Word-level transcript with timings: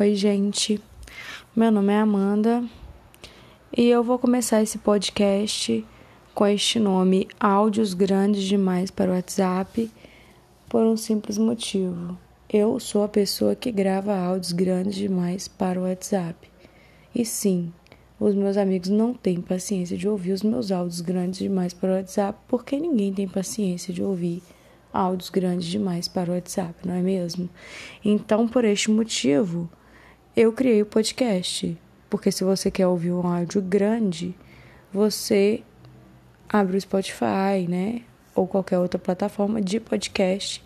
Oi, 0.00 0.14
gente. 0.14 0.80
Meu 1.54 1.70
nome 1.70 1.92
é 1.92 1.98
Amanda 1.98 2.64
e 3.76 3.90
eu 3.90 4.02
vou 4.02 4.18
começar 4.18 4.62
esse 4.62 4.78
podcast 4.78 5.84
com 6.34 6.46
este 6.46 6.80
nome 6.80 7.28
Áudios 7.38 7.92
Grandes 7.92 8.42
Demais 8.44 8.90
para 8.90 9.10
o 9.10 9.14
WhatsApp 9.14 9.90
por 10.66 10.80
um 10.80 10.96
simples 10.96 11.36
motivo. 11.36 12.16
Eu 12.50 12.80
sou 12.80 13.04
a 13.04 13.08
pessoa 13.08 13.54
que 13.54 13.70
grava 13.70 14.16
áudios 14.16 14.52
grandes 14.52 14.94
demais 14.94 15.46
para 15.46 15.78
o 15.78 15.82
WhatsApp. 15.82 16.50
E 17.14 17.22
sim, 17.26 17.70
os 18.18 18.34
meus 18.34 18.56
amigos 18.56 18.88
não 18.88 19.12
têm 19.12 19.42
paciência 19.42 19.98
de 19.98 20.08
ouvir 20.08 20.32
os 20.32 20.42
meus 20.42 20.72
áudios 20.72 21.02
grandes 21.02 21.38
demais 21.38 21.74
para 21.74 21.90
o 21.90 21.96
WhatsApp 21.96 22.38
porque 22.48 22.80
ninguém 22.80 23.12
tem 23.12 23.28
paciência 23.28 23.92
de 23.92 24.02
ouvir 24.02 24.42
áudios 24.90 25.28
grandes 25.28 25.68
demais 25.68 26.08
para 26.08 26.30
o 26.30 26.34
WhatsApp, 26.34 26.88
não 26.88 26.94
é 26.94 27.02
mesmo? 27.02 27.46
Então, 28.02 28.48
por 28.48 28.64
este 28.64 28.90
motivo, 28.90 29.68
eu 30.36 30.52
criei 30.52 30.82
o 30.82 30.86
podcast. 30.86 31.76
Porque 32.08 32.30
se 32.30 32.44
você 32.44 32.70
quer 32.70 32.86
ouvir 32.86 33.12
um 33.12 33.26
áudio 33.26 33.62
grande, 33.62 34.34
você 34.92 35.62
abre 36.48 36.76
o 36.76 36.80
Spotify, 36.80 37.66
né? 37.68 38.02
Ou 38.34 38.46
qualquer 38.46 38.78
outra 38.78 38.98
plataforma 38.98 39.60
de 39.60 39.80
podcast 39.80 40.62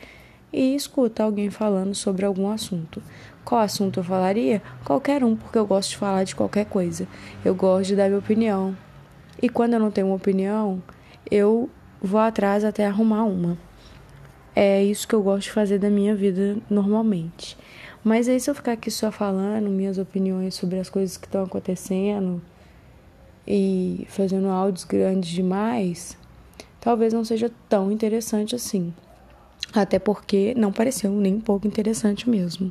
e 0.53 0.75
escuta 0.75 1.23
alguém 1.23 1.51
falando 1.51 1.95
sobre 1.95 2.25
algum 2.25 2.51
assunto. 2.51 3.03
Qual 3.45 3.61
assunto 3.61 4.01
eu 4.01 4.05
falaria? 4.05 4.63
Qualquer 4.85 5.23
um, 5.23 5.37
porque 5.37 5.59
eu 5.59 5.67
gosto 5.67 5.91
de 5.91 5.97
falar 5.97 6.25
de 6.25 6.35
qualquer 6.35 6.67
coisa. 6.67 7.07
Eu 7.45 7.55
gosto 7.55 7.89
de 7.89 7.97
dar 7.97 8.09
minha 8.09 8.19
opinião. 8.19 8.77
E 9.41 9.49
quando 9.49 9.75
eu 9.75 9.81
não 9.81 9.91
tenho 9.91 10.09
uma 10.09 10.17
opinião, 10.17 10.83
eu 11.31 11.69
vou 12.01 12.21
atrás 12.21 12.65
até 12.65 12.87
arrumar 12.87 13.25
uma. 13.25 13.59
É 14.55 14.83
isso 14.83 15.07
que 15.07 15.15
eu 15.15 15.23
gosto 15.23 15.45
de 15.45 15.53
fazer 15.53 15.79
da 15.79 15.91
minha 15.91 16.15
vida 16.15 16.57
normalmente. 16.71 17.57
Mas 18.07 18.29
aí, 18.29 18.39
se 18.39 18.49
eu 18.49 18.55
ficar 18.55 18.71
aqui 18.71 18.89
só 18.89 19.11
falando 19.11 19.69
minhas 19.69 19.99
opiniões 19.99 20.55
sobre 20.55 20.79
as 20.79 20.89
coisas 20.89 21.17
que 21.17 21.27
estão 21.27 21.43
acontecendo 21.43 22.41
e 23.45 24.07
fazendo 24.09 24.47
áudios 24.47 24.85
grandes 24.85 25.29
demais, 25.31 26.17
talvez 26.81 27.13
não 27.13 27.25
seja 27.25 27.51
tão 27.69 27.91
interessante 27.91 28.55
assim. 28.55 28.95
Até 29.75 29.99
porque 29.99 30.55
não 30.57 30.71
pareceu 30.71 31.11
nem 31.11 31.35
um 31.35 31.41
pouco 31.41 31.67
interessante 31.67 32.31
mesmo. 32.31 32.71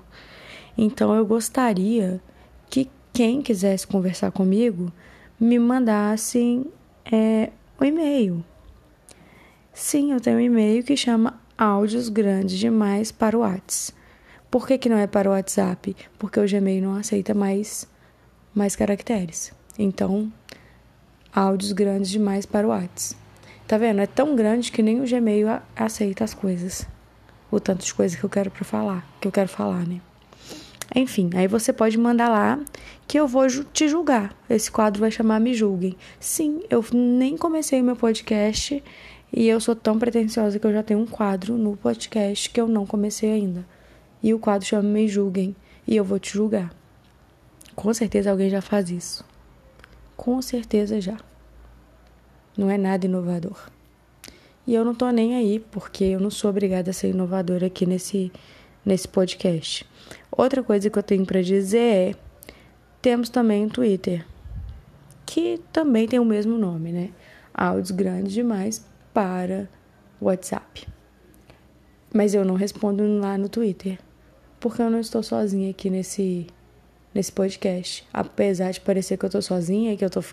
Então, 0.77 1.14
eu 1.14 1.25
gostaria 1.25 2.22
que 2.70 2.89
quem 3.11 3.42
quisesse 3.42 3.86
conversar 3.86 4.31
comigo 4.31 4.89
me 5.38 5.59
mandasse 5.59 6.66
é, 7.11 7.52
um 7.77 7.83
e-mail. 7.83 8.42
Sim, 9.73 10.14
eu 10.14 10.22
tenho 10.22 10.38
um 10.38 10.39
e-mail 10.39 10.81
que 10.81 10.95
chama 10.95 11.38
áudios 11.58 12.08
grandes 12.08 12.58
demais 12.58 13.11
para 13.11 13.38
o 13.38 13.42
WhatsApp. 13.42 14.05
Por 14.49 14.67
que, 14.67 14.77
que 14.77 14.89
não 14.89 14.97
é 14.97 15.07
para 15.07 15.29
o 15.29 15.33
WhatsApp? 15.33 15.95
Porque 16.17 16.39
o 16.39 16.47
Gmail 16.47 16.81
não 16.81 16.95
aceita 16.95 17.33
mais, 17.33 17.88
mais 18.53 18.75
caracteres. 18.75 19.52
Então, 19.77 20.31
áudios 21.33 21.71
grandes 21.71 22.09
demais 22.09 22.45
para 22.45 22.65
o 22.65 22.69
WhatsApp. 22.69 23.19
Tá 23.67 23.77
vendo? 23.77 23.99
É 23.99 24.05
tão 24.05 24.35
grande 24.35 24.71
que 24.71 24.83
nem 24.83 25.02
o 25.02 25.07
Gmail 25.07 25.47
aceita 25.75 26.23
as 26.23 26.33
coisas. 26.33 26.87
O 27.52 27.59
tanto 27.59 27.83
de 27.83 27.93
coisa 27.93 28.15
que 28.15 28.23
eu 28.23 28.29
quero 28.29 28.52
para 28.52 28.63
falar, 28.63 29.07
que 29.19 29.27
eu 29.27 29.31
quero 29.31 29.49
falar, 29.49 29.85
né? 29.87 29.99
Enfim, 30.93 31.31
aí 31.35 31.47
você 31.47 31.73
pode 31.73 31.97
mandar 31.97 32.30
lá 32.30 32.59
que 33.07 33.19
eu 33.19 33.27
vou 33.27 33.47
te 33.73 33.87
julgar. 33.87 34.35
Esse 34.49 34.69
quadro 34.71 35.02
vai 35.02 35.09
chamar 35.09 35.39
Me 35.39 35.53
Julguem. 35.53 35.97
Sim, 36.19 36.61
eu 36.69 36.85
nem 36.93 37.35
comecei 37.35 37.81
o 37.81 37.83
meu 37.83 37.95
podcast 37.95 38.83
e 39.33 39.47
eu 39.47 39.59
sou 39.59 39.75
tão 39.75 39.97
pretensiosa 39.97 40.59
que 40.59 40.67
eu 40.67 40.71
já 40.71 40.83
tenho 40.83 40.99
um 40.99 41.05
quadro 41.05 41.57
no 41.57 41.75
podcast 41.75 42.49
que 42.49 42.61
eu 42.61 42.67
não 42.67 42.85
comecei 42.85 43.31
ainda. 43.31 43.65
E 44.25 44.33
o 44.33 44.39
quadro 44.39 44.67
chama 44.67 44.89
Me 44.89 45.07
Julguem 45.07 45.55
e 45.87 45.95
eu 45.95 46.03
vou 46.03 46.17
te 46.17 46.33
julgar. 46.33 46.73
Com 47.75 47.93
certeza 47.93 48.31
alguém 48.31 48.49
já 48.49 48.59
faz 48.59 48.89
isso. 48.89 49.23
Com 50.17 50.41
certeza 50.41 50.99
já. 50.99 51.15
Não 52.57 52.67
é 52.67 52.75
nada 52.75 53.05
inovador. 53.05 53.69
E 54.65 54.73
eu 54.73 54.83
não 54.83 54.95
tô 54.95 55.08
nem 55.11 55.35
aí, 55.35 55.59
porque 55.59 56.05
eu 56.05 56.19
não 56.19 56.31
sou 56.31 56.49
obrigada 56.49 56.89
a 56.89 56.93
ser 56.93 57.09
inovadora 57.09 57.67
aqui 57.67 57.85
nesse, 57.85 58.31
nesse 58.83 59.08
podcast. 59.08 59.85
Outra 60.31 60.64
coisa 60.64 60.89
que 60.89 60.97
eu 60.97 61.03
tenho 61.03 61.23
para 61.23 61.43
dizer 61.43 61.77
é: 61.77 62.15
temos 63.03 63.30
também 63.30 63.64
um 63.64 63.69
Twitter, 63.69 64.25
que 65.23 65.61
também 65.71 66.08
tem 66.08 66.17
o 66.17 66.25
mesmo 66.25 66.58
nome, 66.58 66.91
né? 66.91 67.11
Áudios 67.53 67.91
grandes 67.91 68.33
demais 68.33 68.83
para 69.14 69.69
WhatsApp. 70.19 70.87
Mas 72.11 72.33
eu 72.33 72.43
não 72.43 72.55
respondo 72.55 73.19
lá 73.19 73.37
no 73.37 73.47
Twitter 73.47 73.99
porque 74.65 74.81
eu 74.81 74.89
não 74.89 74.99
estou 74.99 75.21
sozinha 75.21 75.70
aqui 75.70 75.92
nesse 75.92 76.48
nesse 77.14 77.31
podcast. 77.31 78.03
Apesar 78.11 78.71
de 78.71 78.81
parecer 78.81 79.15
que 79.15 79.23
eu 79.23 79.27
estou 79.27 79.39
sozinha, 79.39 79.95
que 79.95 80.03
eu 80.03 80.08
estou 80.08 80.23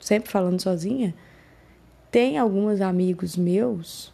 sempre 0.00 0.28
falando 0.28 0.60
sozinha, 0.60 1.14
tem 2.10 2.36
alguns 2.36 2.80
amigos 2.80 3.36
meus, 3.36 4.12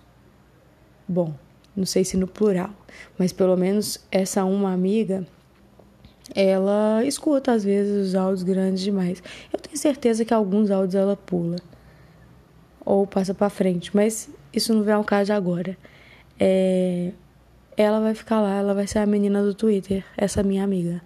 bom, 1.09 1.33
não 1.75 1.87
sei 1.87 2.05
se 2.05 2.19
no 2.19 2.27
plural, 2.27 2.69
mas 3.17 3.33
pelo 3.33 3.57
menos 3.57 3.99
essa 4.11 4.45
uma 4.45 4.75
amiga, 4.75 5.27
ela 6.35 7.03
escuta 7.07 7.53
às 7.53 7.65
vezes 7.65 8.09
os 8.09 8.15
áudios 8.15 8.43
grandes 8.43 8.83
demais. 8.83 9.23
Eu 9.51 9.59
tenho 9.59 9.79
certeza 9.79 10.23
que 10.23 10.35
alguns 10.35 10.71
áudios 10.71 10.97
ela 10.97 11.17
pula 11.17 11.57
ou 12.85 13.07
passa 13.07 13.33
para 13.33 13.49
frente, 13.49 13.91
mas 13.97 14.29
isso 14.53 14.75
não 14.75 14.83
vem 14.83 14.93
ao 14.93 15.03
caso 15.03 15.33
agora. 15.33 15.79
É, 16.39 17.13
ela 17.77 18.01
vai 18.01 18.15
ficar 18.15 18.41
lá, 18.41 18.57
ela 18.57 18.75
vai 18.75 18.87
ser 18.87 18.99
a 18.99 19.07
menina 19.07 19.43
do 19.43 19.55
Twitter, 19.55 20.05
essa 20.17 20.43
minha 20.43 20.63
amiga. 20.65 21.03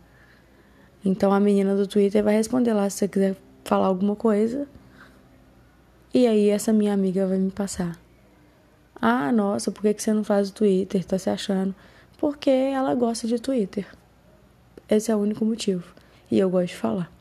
Então 1.05 1.33
a 1.33 1.39
menina 1.39 1.77
do 1.77 1.87
Twitter 1.87 2.23
vai 2.23 2.35
responder 2.35 2.73
lá 2.73 2.91
se 2.91 2.99
você 2.99 3.09
quiser 3.09 3.37
falar 3.65 3.87
alguma 3.87 4.17
coisa. 4.17 4.67
E 6.13 6.27
aí 6.27 6.49
essa 6.49 6.73
minha 6.73 6.93
amiga 6.93 7.27
vai 7.27 7.39
me 7.39 7.51
passar. 7.51 7.99
Ah, 9.01 9.31
nossa, 9.31 9.71
por 9.71 9.83
que, 9.83 9.95
você 10.01 10.13
não 10.13 10.25
faz 10.25 10.49
o 10.49 10.53
Twitter? 10.53 11.05
Tá 11.05 11.19
se 11.19 11.31
achando? 11.31 11.75
Porque 12.19 12.51
ela 12.51 12.95
gosta 12.95 13.29
de 13.29 13.39
Twitter. 13.39 13.87
Esse 14.89 15.11
é 15.11 15.17
o 15.17 15.19
único 15.19 15.45
motivo. 15.45 15.85
E 16.31 16.39
eu 16.39 16.51
gosto 16.51 16.69
de 16.69 16.77
falar. 16.77 17.13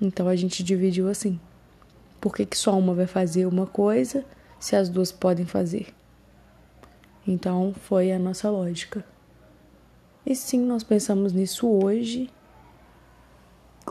Então 0.00 0.26
a 0.26 0.34
gente 0.34 0.64
dividiu 0.64 1.08
assim. 1.08 1.38
Por 2.20 2.34
que, 2.34 2.46
que 2.46 2.56
só 2.56 2.76
uma 2.76 2.94
vai 2.94 3.06
fazer 3.06 3.46
uma 3.46 3.66
coisa 3.66 4.24
se 4.58 4.74
as 4.74 4.88
duas 4.88 5.12
podem 5.12 5.46
fazer? 5.46 5.95
Então 7.26 7.74
foi 7.74 8.12
a 8.12 8.18
nossa 8.18 8.48
lógica. 8.48 9.04
E 10.24 10.34
sim, 10.34 10.60
nós 10.60 10.84
pensamos 10.84 11.32
nisso 11.32 11.68
hoje. 11.68 12.30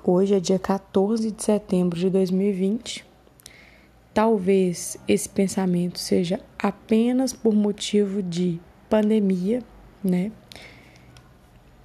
Hoje 0.03 0.35
é 0.35 0.39
dia 0.39 0.59
14 0.59 1.31
de 1.31 1.43
setembro 1.43 1.99
de 1.99 2.09
2020. 2.09 3.05
Talvez 4.13 4.97
esse 5.07 5.27
pensamento 5.27 5.99
seja 5.99 6.39
apenas 6.57 7.33
por 7.33 7.53
motivo 7.53 8.23
de 8.23 8.59
pandemia, 8.89 9.61
né? 10.01 10.31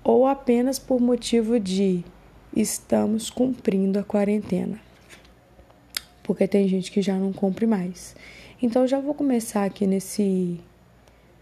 Ou 0.04 0.26
apenas 0.26 0.78
por 0.78 1.00
motivo 1.00 1.58
de 1.58 2.04
estamos 2.54 3.30
cumprindo 3.30 3.98
a 3.98 4.04
quarentena. 4.04 4.80
Porque 6.22 6.46
tem 6.46 6.68
gente 6.68 6.92
que 6.92 7.02
já 7.02 7.16
não 7.16 7.32
cumpre 7.32 7.66
mais. 7.66 8.14
Então 8.62 8.86
já 8.86 9.00
vou 9.00 9.14
começar 9.14 9.64
aqui 9.64 9.86
nesse 9.86 10.60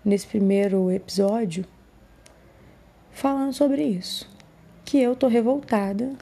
nesse 0.05 0.27
primeiro 0.27 0.91
episódio 0.91 1.65
falando 3.13 3.53
sobre 3.53 3.83
isso. 3.83 4.29
Que 4.85 4.99
eu 4.99 5.17
tô 5.17 5.27
revoltada 5.27 6.13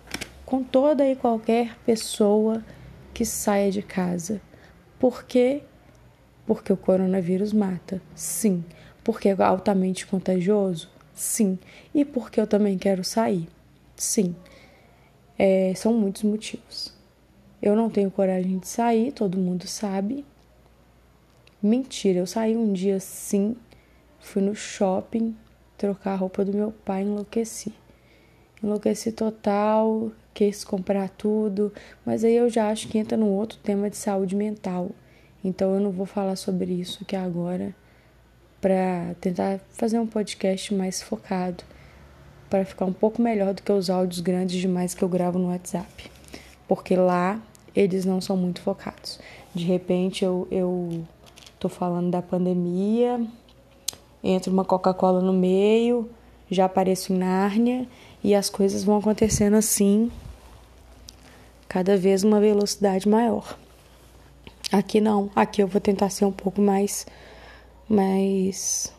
com 0.45 0.65
toda 0.65 1.07
e 1.07 1.15
qualquer 1.15 1.77
pessoa 1.85 2.65
que 3.13 3.25
saia 3.25 3.71
de 3.71 3.83
casa. 3.83 4.41
Por 4.99 5.25
quê? 5.25 5.63
Porque 6.47 6.73
o 6.73 6.77
coronavírus 6.77 7.53
mata. 7.53 8.01
Sim. 8.15 8.65
Porque 9.05 9.29
é 9.29 9.43
altamente 9.43 10.07
contagioso? 10.07 10.89
Sim. 11.15 11.59
E 11.95 12.05
porque 12.05 12.41
eu 12.41 12.47
também 12.47 12.79
quero 12.79 13.05
sair? 13.05 13.47
Sim. 13.95 14.35
É, 15.39 15.75
são 15.77 15.93
muitos 15.93 16.23
motivos. 16.23 16.95
Eu 17.61 17.77
não 17.77 17.91
tenho 17.91 18.11
coragem 18.11 18.59
de 18.59 18.69
sair, 18.69 19.13
todo 19.13 19.39
mundo 19.39 19.67
sabe. 19.67 20.25
Mentira, 21.63 22.21
eu 22.21 22.27
saí 22.27 22.57
um 22.57 22.73
dia 22.73 23.01
sim 23.01 23.57
Fui 24.27 24.43
no 24.43 24.57
shopping 24.57 25.37
trocar 25.79 26.15
a 26.15 26.17
roupa 26.17 26.45
do 26.45 26.53
meu 26.53 26.73
pai, 26.73 27.03
enlouqueci. 27.03 27.73
Enlouqueci 28.61 29.13
total, 29.13 30.11
quis 30.35 30.65
comprar 30.65 31.09
tudo, 31.11 31.73
mas 32.05 32.25
aí 32.25 32.35
eu 32.35 32.51
já 32.51 32.69
acho 32.69 32.89
que 32.89 32.99
entra 32.99 33.17
num 33.17 33.31
outro 33.31 33.57
tema 33.63 33.89
de 33.89 33.97
saúde 33.97 34.35
mental. 34.35 34.91
Então 35.45 35.73
eu 35.73 35.81
não 35.81 35.93
vou 35.93 36.07
falar 36.07 36.35
sobre 36.35 36.73
isso 36.73 36.99
aqui 37.03 37.15
agora 37.15 37.73
para 38.61 39.15
tentar 39.21 39.61
fazer 39.71 40.01
um 40.01 40.09
podcast 40.09 40.75
mais 40.75 41.01
focado, 41.01 41.63
para 42.51 42.65
ficar 42.65 42.85
um 42.85 42.93
pouco 42.93 43.23
melhor 43.23 43.55
do 43.55 43.63
que 43.63 43.71
os 43.71 43.89
áudios 43.89 44.19
grandes 44.19 44.61
demais 44.61 44.93
que 44.93 45.05
eu 45.05 45.09
gravo 45.09 45.39
no 45.39 45.51
WhatsApp. 45.51 46.11
Porque 46.67 46.97
lá 46.97 47.41
eles 47.77 48.05
não 48.05 48.21
são 48.21 48.37
muito 48.37 48.61
focados. 48.61 49.21
De 49.55 49.65
repente 49.65 50.25
eu, 50.25 50.49
eu 50.51 51.07
tô 51.61 51.69
falando 51.69 52.11
da 52.11 52.21
pandemia, 52.21 53.25
entra 54.29 54.53
uma 54.53 54.65
Coca-Cola 54.65 55.21
no 55.21 55.33
meio 55.33 56.09
já 56.51 56.67
apareço 56.67 57.13
em 57.13 57.19
Nárnia 57.19 57.87
e 58.23 58.35
as 58.35 58.49
coisas 58.49 58.85
vão 58.85 58.99
acontecendo 58.99 59.55
assim, 59.55 60.11
cada 61.69 61.97
vez 61.97 62.23
uma 62.23 62.41
velocidade 62.41 63.09
maior. 63.09 63.59
Aqui 64.73 65.01
não, 65.01 65.31
aqui 65.35 65.63
eu 65.63 65.67
vou 65.67 65.81
tentar 65.81 66.11
ser 66.11 66.25
um 66.25 66.33
pouco 66.33 66.61
mais 66.61 67.07
mais 67.89 68.93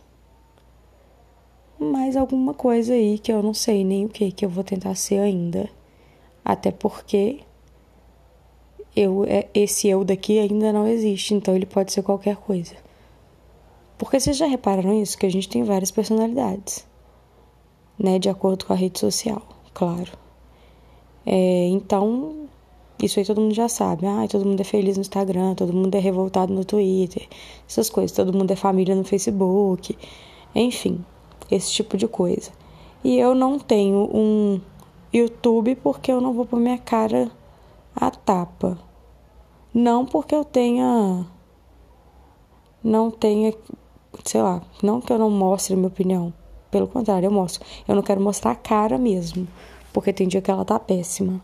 mais 1.78 2.16
alguma 2.16 2.54
coisa 2.54 2.94
aí 2.94 3.20
que 3.20 3.32
eu 3.32 3.44
não 3.44 3.54
sei 3.54 3.84
nem 3.84 4.06
o 4.06 4.10
que 4.10 4.32
que 4.32 4.46
eu 4.46 4.50
vou 4.50 4.64
tentar 4.64 4.96
ser 4.96 5.20
ainda. 5.20 5.70
Até 6.44 6.72
porque 6.72 7.42
eu 8.96 9.26
é, 9.26 9.48
esse 9.54 9.88
eu 9.88 10.04
daqui 10.04 10.40
ainda 10.40 10.72
não 10.72 10.88
existe, 10.88 11.34
então 11.34 11.56
ele 11.56 11.66
pode 11.66 11.92
ser 11.92 12.02
qualquer 12.02 12.38
coisa. 12.38 12.76
Porque 13.98 14.20
vocês 14.20 14.38
já 14.38 14.46
repararam 14.46 15.02
isso 15.02 15.18
que 15.18 15.26
a 15.26 15.32
gente 15.32 15.50
tem 15.50 15.64
várias 15.64 15.92
personalidades, 15.92 16.86
né, 17.98 18.20
de 18.20 18.30
acordo 18.30 18.66
com 18.66 18.74
a 18.74 18.76
rede 18.76 19.00
social, 19.00 19.42
claro. 19.74 20.12
É, 21.26 21.68
então 21.68 22.48
isso 23.02 23.20
aí 23.20 23.26
todo 23.26 23.42
mundo 23.42 23.54
já 23.54 23.70
sabe. 23.70 24.08
Ah, 24.08 24.28
todo 24.30 24.46
mundo 24.46 24.60
é 24.62 24.64
feliz 24.64 24.98
no 24.98 25.02
Instagram, 25.02 25.54
todo 25.54 25.72
mundo 25.72 25.94
é 25.96 26.00
revoltado 26.00 26.52
no 26.54 26.66
Twitter, 26.66 27.28
essas 27.68 27.90
coisas. 27.90 28.16
Todo 28.16 28.36
mundo 28.36 28.52
é 28.52 28.56
família 28.56 28.96
no 28.96 29.04
Facebook. 29.04 29.98
Enfim, 30.56 31.06
esse 31.52 31.72
tipo 31.72 31.96
de 31.96 32.08
coisa. 32.08 32.52
E 33.04 33.20
eu 33.20 33.36
não 33.36 33.60
tenho 33.60 34.10
um 34.12 34.60
YouTube 35.14 35.76
porque 35.76 36.12
eu 36.12 36.20
não 36.20 36.34
vou 36.34 36.46
pôr 36.46 36.60
minha 36.60 36.78
cara 36.80 37.32
à 37.96 38.10
tapa. 38.10 38.78
Não 39.74 40.06
porque 40.06 40.34
eu 40.34 40.44
tenha. 40.44 41.26
Não 42.84 43.12
tenha. 43.12 43.54
Sei 44.24 44.42
lá, 44.42 44.62
não 44.82 45.00
que 45.00 45.12
eu 45.12 45.18
não 45.18 45.30
mostre 45.30 45.76
minha 45.76 45.88
opinião. 45.88 46.34
Pelo 46.70 46.88
contrário, 46.88 47.28
eu 47.28 47.32
mostro. 47.32 47.66
Eu 47.88 47.96
não 47.96 48.04
quero 48.04 48.22
mostrar 48.22 48.52
a 48.52 48.56
cara 48.56 48.98
mesmo. 48.98 49.48
Porque 49.94 50.14
tem 50.14 50.28
dia 50.28 50.42
que 50.42 50.52
ela 50.52 50.66
tá 50.66 50.80
péssima. 50.80 51.42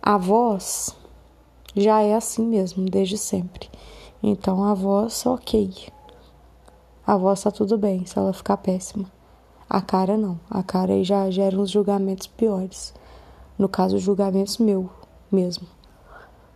A 0.00 0.16
voz 0.16 0.96
já 1.74 2.00
é 2.00 2.14
assim 2.14 2.46
mesmo, 2.46 2.88
desde 2.88 3.18
sempre. 3.18 3.68
Então 4.22 4.64
a 4.64 4.72
voz, 4.72 5.26
ok. 5.26 5.72
A 7.06 7.16
voz 7.16 7.42
tá 7.42 7.50
tudo 7.50 7.76
bem 7.76 8.06
se 8.06 8.18
ela 8.18 8.32
ficar 8.32 8.56
péssima. 8.56 9.10
A 9.68 9.80
cara 9.80 10.16
não. 10.16 10.38
A 10.48 10.62
cara 10.62 10.92
aí 10.92 11.04
já 11.04 11.28
gera 11.30 11.58
uns 11.58 11.70
julgamentos 11.70 12.26
piores. 12.28 12.94
No 13.58 13.68
caso, 13.68 13.98
julgamentos 13.98 14.58
meu 14.58 14.88
mesmo. 15.30 15.66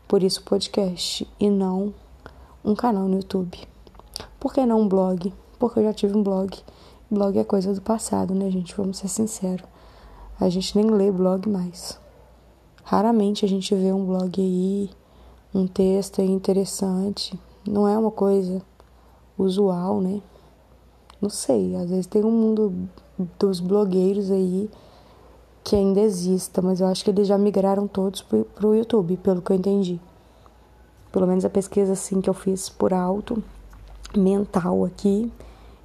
Por 0.07 0.23
isso 0.23 0.43
podcast 0.43 1.27
e 1.39 1.51
não 1.51 1.95
um 2.65 2.75
canal 2.75 3.09
no 3.09 3.17
YouTube. 3.17 3.70
Por 4.39 4.53
que 4.53 4.65
não 4.65 4.81
um 4.81 4.89
blog? 4.89 5.33
Porque 5.59 5.79
eu 5.79 5.85
já 5.85 5.93
tive 5.93 6.17
um 6.17 6.23
blog. 6.23 6.59
Blog 7.11 7.39
é 7.39 7.45
coisa 7.45 7.75
do 7.75 7.81
passado, 7.81 8.35
né, 8.35 8.51
gente? 8.51 8.75
Vamos 8.77 8.99
ser 8.99 9.09
sinceros. 9.09 9.67
A 10.39 10.49
gente 10.49 10.77
nem 10.77 10.91
lê 10.91 11.11
blog 11.11 11.49
mais. 11.49 11.99
Raramente 12.83 13.45
a 13.45 13.49
gente 13.49 13.75
vê 13.75 13.93
um 13.93 14.05
blog 14.05 14.41
aí, 14.41 14.91
um 15.55 15.67
texto 15.67 16.21
aí 16.21 16.31
interessante. 16.31 17.39
Não 17.67 17.87
é 17.87 17.97
uma 17.99 18.11
coisa 18.11 18.63
usual, 19.37 20.01
né? 20.01 20.23
Não 21.21 21.29
sei, 21.29 21.77
às 21.77 21.91
vezes 21.91 22.07
tem 22.07 22.25
um 22.25 22.31
mundo 22.31 22.89
dos 23.39 23.61
blogueiros 23.61 24.31
aí 24.31 24.71
que 25.63 25.77
ainda 25.77 26.01
exista, 26.01 26.63
mas 26.63 26.81
eu 26.81 26.87
acho 26.87 27.05
que 27.05 27.11
eles 27.11 27.29
já 27.29 27.37
migraram 27.37 27.87
todos 27.87 28.23
pro, 28.23 28.45
pro 28.45 28.75
YouTube, 28.75 29.17
pelo 29.19 29.43
que 29.43 29.53
eu 29.53 29.57
entendi. 29.57 30.01
Pelo 31.13 31.27
menos 31.27 31.45
a 31.45 31.51
pesquisa 31.51 31.93
assim 31.93 32.21
que 32.21 32.31
eu 32.31 32.35
fiz 32.35 32.69
por 32.69 32.95
alto, 32.95 33.43
mental 34.19 34.85
aqui, 34.85 35.33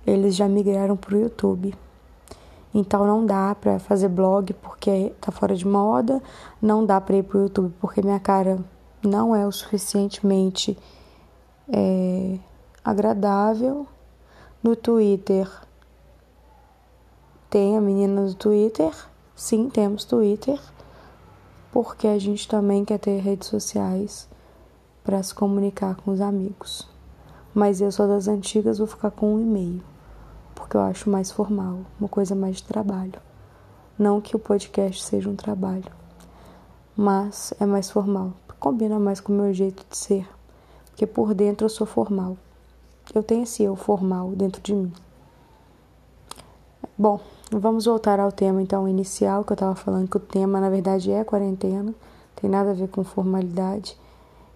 eles 0.06 0.36
já 0.36 0.48
migraram 0.48 0.95
pro 0.95 1.19
YouTube. 1.19 1.74
Então 2.74 3.06
não 3.06 3.25
dá 3.25 3.56
para 3.56 3.80
fazer 3.80 4.10
blog 4.10 4.54
porque 4.56 5.13
tá 5.22 5.31
fora 5.31 5.56
de 5.56 5.66
moda, 5.66 6.22
não 6.62 6.86
dá 6.86 7.00
para 7.00 7.16
ir 7.16 7.24
pro 7.24 7.44
YouTube 7.44 7.74
porque 7.80 8.01
minha 8.01 8.19
cara 8.19 8.60
não 9.01 9.36
é 9.36 9.48
o 9.48 9.51
suficientemente 9.51 10.77
é, 11.72 12.38
agradável. 12.83 13.88
No 14.62 14.75
Twitter 14.75 15.50
tem 17.50 17.77
a 17.77 17.81
menina 17.81 18.25
do 18.25 18.33
Twitter, 18.33 18.92
sim, 19.33 19.69
temos 19.69 20.04
Twitter, 20.04 20.60
porque 21.72 22.07
a 22.07 22.19
gente 22.19 22.48
também 22.48 22.83
quer 22.83 22.98
ter 22.98 23.19
redes 23.19 23.48
sociais 23.48 24.27
para 25.04 25.24
se 25.24 25.33
comunicar 25.33 25.95
com 25.95 26.12
os 26.12 26.19
amigos. 26.19 26.95
Mas 27.56 27.81
eu 27.81 27.92
sou 27.92 28.07
das 28.07 28.28
antigas, 28.28 28.78
vou 28.78 28.86
ficar 28.86 29.10
com 29.10 29.34
um 29.34 29.40
e-mail 29.40 29.81
porque 30.56 30.78
eu 30.78 30.81
acho 30.81 31.10
mais 31.10 31.30
formal, 31.30 31.81
uma 32.00 32.10
coisa 32.10 32.34
mais 32.34 32.56
de 32.56 32.63
trabalho. 32.63 33.22
Não 34.00 34.19
que 34.19 34.36
o 34.36 34.40
podcast 34.40 35.04
seja 35.04 35.30
um 35.30 35.36
trabalho, 35.36 35.92
mas 36.98 37.54
é 37.60 37.66
mais 37.66 37.92
formal, 37.92 38.31
combina 38.60 38.98
mais 38.98 39.19
com 39.19 39.31
o 39.31 39.36
meu 39.36 39.54
jeito 39.54 39.86
de 39.88 39.96
ser, 39.96 40.28
porque 40.90 41.06
por 41.06 41.36
dentro 41.36 41.66
eu 41.66 41.69
sou 41.69 41.86
formal. 41.86 42.38
Eu 43.13 43.22
tenho 43.22 43.44
esse 43.44 43.62
eu 43.62 43.75
formal 43.75 44.30
dentro 44.31 44.62
de 44.62 44.74
mim. 44.74 44.92
Bom, 46.98 47.19
vamos 47.51 47.86
voltar 47.86 48.19
ao 48.19 48.31
tema 48.31 48.62
então 48.62 48.88
inicial 48.88 49.44
que 49.44 49.51
eu 49.51 49.56
estava 49.56 49.75
falando 49.75 50.10
que 50.10 50.18
o 50.18 50.19
tema 50.19 50.60
na 50.60 50.69
verdade 50.69 51.12
é 51.12 51.24
quarentena, 51.24 51.94
tem 52.36 52.50
nada 52.50 52.72
a 52.72 52.74
ver 52.74 52.88
com 52.88 53.04
formalidade. 53.04 53.96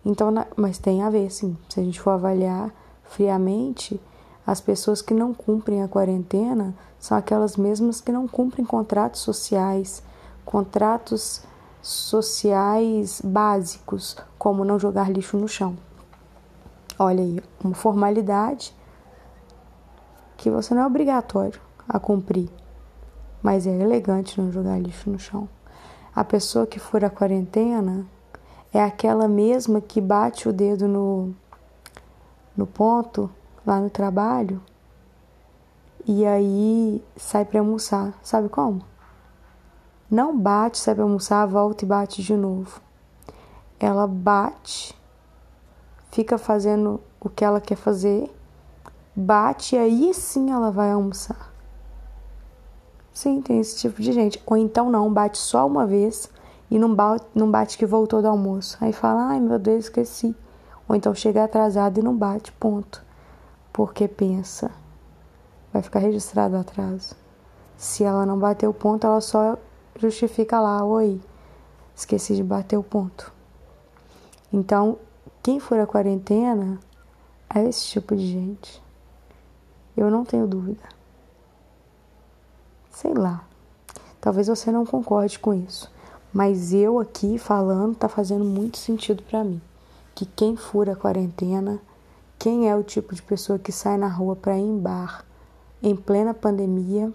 Então, 0.04 0.34
mas 0.56 0.80
tem 0.80 1.04
a 1.04 1.10
ver, 1.10 1.30
sim. 1.30 1.56
Se 1.68 1.80
a 1.80 1.84
gente 1.84 2.00
for 2.00 2.12
avaliar 2.12 2.74
friamente, 3.10 4.00
as 4.46 4.62
pessoas 4.62 5.02
que 5.02 5.14
não 5.14 5.34
cumprem 5.34 5.84
a 5.84 5.88
quarentena 5.88 6.74
são 7.00 7.18
aquelas 7.18 7.58
mesmas 7.58 8.02
que 8.02 8.12
não 8.12 8.28
cumprem 8.28 8.66
contratos 8.66 9.22
sociais, 9.22 10.02
contratos 10.46 11.44
sociais 11.82 13.22
básicos, 13.24 14.16
como 14.38 14.66
não 14.66 14.80
jogar 14.80 15.12
lixo 15.12 15.38
no 15.38 15.48
chão. 15.48 15.78
Olha 16.98 17.24
aí, 17.24 17.42
uma 17.64 17.74
formalidade 17.74 18.76
que 20.38 20.50
você 20.50 20.74
não 20.74 20.84
é 20.84 20.88
obrigatório 20.88 21.60
a 21.88 22.00
cumprir, 22.00 22.50
mas 23.42 23.66
é 23.66 23.72
elegante 23.72 24.40
não 24.40 24.52
jogar 24.52 24.80
lixo 24.80 25.10
no 25.10 25.20
chão. 25.20 25.48
A 26.16 26.24
pessoa 26.24 26.68
que 26.68 26.80
fura 26.80 27.08
a 27.08 27.10
quarentena 27.10 28.06
é 28.74 28.84
aquela 28.84 29.28
mesma 29.28 29.80
que 29.80 30.02
bate 30.02 30.50
o 30.50 30.54
dedo 30.54 30.88
no, 30.88 31.34
no 32.60 32.68
ponto 32.68 33.32
lá 33.66 33.80
no 33.80 33.90
trabalho 33.90 34.62
e 36.06 36.26
aí 36.26 37.02
sai 37.16 37.46
para 37.46 37.60
almoçar. 37.60 38.14
Sabe 38.22 38.50
como? 38.50 38.82
Não 40.12 40.38
bate, 40.38 40.78
sai 40.78 40.94
para 40.94 41.04
almoçar, 41.04 41.46
volta 41.46 41.86
e 41.86 41.88
bate 41.88 42.22
de 42.22 42.36
novo. 42.36 42.82
Ela 43.80 44.06
bate, 44.06 44.94
fica 46.12 46.38
fazendo 46.38 47.00
o 47.20 47.30
que 47.30 47.46
ela 47.46 47.62
quer 47.62 47.78
fazer, 47.78 48.30
bate 49.16 49.76
e 49.76 49.80
aí 49.80 50.14
sim 50.14 50.52
ela 50.52 50.70
vai 50.70 50.92
almoçar. 50.92 51.54
Sim, 53.14 53.42
tem 53.42 53.60
esse 53.60 53.78
tipo 53.78 54.02
de 54.02 54.12
gente. 54.12 54.42
Ou 54.46 54.58
então 54.58 54.90
não, 54.90 55.14
bate 55.14 55.38
só 55.38 55.66
uma 55.66 55.86
vez 55.86 56.30
e 56.70 56.78
não 56.78 56.94
bate, 56.94 57.26
não 57.34 57.50
bate 57.50 57.78
que 57.78 57.86
voltou 57.86 58.22
do 58.22 58.28
almoço. 58.28 58.78
Aí 58.82 58.92
fala, 58.92 59.30
ai 59.30 59.40
meu 59.40 59.60
Deus, 59.60 59.86
esqueci. 59.86 60.36
Ou 60.90 60.96
então 60.96 61.16
chega 61.16 61.46
atrasado 61.46 62.00
e 62.00 62.04
não 62.04 62.18
bate, 62.18 62.52
ponto 62.52 63.08
porque 63.80 64.10
pensa, 64.10 64.72
vai 65.72 65.82
ficar 65.82 66.00
registrado 66.00 66.56
o 66.56 66.60
atraso. 66.60 67.16
Se 67.78 68.04
ela 68.04 68.26
não 68.26 68.38
bater 68.38 68.68
o 68.68 68.74
ponto, 68.74 69.08
ela 69.08 69.22
só 69.22 69.58
justifica 69.96 70.60
lá, 70.60 70.84
oi, 70.84 71.22
esqueci 71.96 72.36
de 72.36 72.44
bater 72.44 72.78
o 72.78 72.84
ponto. 72.84 73.32
Então, 74.52 74.98
quem 75.42 75.62
for 75.62 75.80
a 75.80 75.88
quarentena 75.88 76.78
é 77.56 77.64
esse 77.64 77.86
tipo 77.86 78.16
de 78.18 78.28
gente. 78.28 78.84
Eu 79.96 80.12
não 80.12 80.26
tenho 80.26 80.46
dúvida. 80.46 80.84
Sei 82.92 83.14
lá. 83.14 83.46
Talvez 84.20 84.48
você 84.48 84.74
não 84.74 84.86
concorde 84.86 85.40
com 85.40 85.54
isso, 85.54 85.90
mas 86.34 86.74
eu 86.74 87.00
aqui 87.00 87.38
falando 87.38 87.96
tá 87.96 88.10
fazendo 88.10 88.44
muito 88.44 88.78
sentido 88.78 89.24
para 89.24 89.42
mim. 89.42 89.62
Que 90.20 90.26
quem 90.26 90.58
fura 90.58 90.92
a 90.92 90.96
quarentena 90.98 91.80
quem 92.38 92.70
é 92.70 92.76
o 92.76 92.84
tipo 92.84 93.16
de 93.16 93.22
pessoa 93.22 93.58
que 93.58 93.72
sai 93.72 93.98
na 93.98 94.10
rua 94.10 94.36
para 94.36 94.58
ir 94.58 94.64
em 94.64 94.78
bar 94.78 95.24
em 95.82 95.96
plena 95.96 96.34
pandemia? 96.34 97.10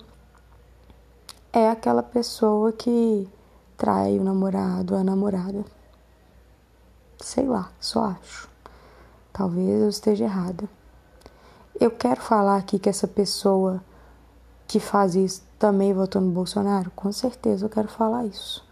É 1.53 1.69
aquela 1.69 2.03
pessoa 2.03 2.73
que 2.73 3.29
trai 3.77 4.19
o 4.19 4.25
namorado, 4.25 4.97
a 4.97 5.05
namorada. 5.05 5.67
Sei 7.19 7.47
lá, 7.47 7.71
só 7.79 8.07
acho. 8.07 8.49
Talvez 9.35 9.83
eu 9.83 9.91
esteja 9.91 10.25
errada. 10.25 10.67
Eu 11.79 11.91
quero 11.91 12.23
falar 12.23 12.57
aqui 12.57 12.79
que 12.79 12.89
essa 12.89 13.07
pessoa 13.07 13.85
que 14.67 14.81
faz 14.81 15.15
isso 15.15 15.43
também 15.59 15.93
votou 15.93 16.23
no 16.23 16.31
Bolsonaro? 16.31 16.91
Com 16.93 17.13
certeza 17.13 17.67
eu 17.67 17.71
quero 17.71 17.89
falar 17.89 18.25
isso. 18.25 18.67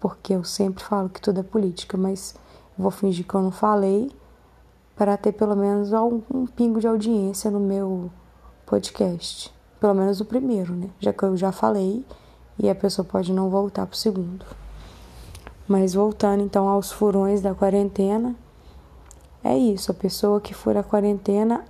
Porque 0.00 0.32
eu 0.32 0.42
sempre 0.42 0.82
falo 0.82 1.08
que 1.08 1.20
tudo 1.20 1.38
é 1.38 1.44
política, 1.44 1.96
mas 1.96 2.34
vou 2.80 2.90
fingir 2.90 3.26
que 3.26 3.34
eu 3.34 3.42
não 3.42 3.50
falei 3.50 4.10
para 4.96 5.16
ter 5.16 5.32
pelo 5.32 5.54
menos 5.54 5.92
algum 5.92 6.46
pingo 6.46 6.80
de 6.80 6.86
audiência 6.86 7.50
no 7.50 7.60
meu 7.60 8.10
podcast. 8.66 9.52
Pelo 9.78 9.94
menos 9.94 10.20
o 10.20 10.24
primeiro, 10.24 10.74
né? 10.74 10.90
Já 10.98 11.12
que 11.12 11.22
eu 11.22 11.36
já 11.36 11.52
falei 11.52 12.04
e 12.58 12.68
a 12.68 12.74
pessoa 12.74 13.06
pode 13.06 13.32
não 13.32 13.48
voltar 13.48 13.86
pro 13.86 13.96
segundo. 13.96 14.44
Mas 15.66 15.94
voltando 15.94 16.42
então 16.42 16.68
aos 16.68 16.90
furões 16.92 17.40
da 17.40 17.54
quarentena, 17.54 18.34
é 19.42 19.56
isso, 19.56 19.90
a 19.90 19.94
pessoa 19.94 20.40
que 20.40 20.52
fura 20.52 20.80
a 20.80 20.82
quarentena 20.82 21.64